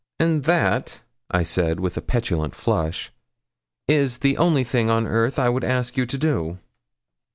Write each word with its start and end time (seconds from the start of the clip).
'And 0.19 0.45
that,' 0.45 1.03
I 1.29 1.43
said, 1.43 1.79
with 1.79 1.95
a 1.95 2.01
petulant 2.01 2.55
flush, 2.55 3.11
'is 3.87 4.17
the 4.17 4.35
only 4.35 4.63
thing 4.63 4.89
on 4.89 5.05
earth 5.05 5.37
I 5.37 5.47
would 5.49 5.63
ask 5.63 5.95
you 5.95 6.07
to 6.07 6.17
do.' 6.17 6.57